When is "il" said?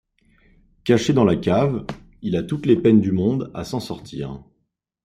2.23-2.35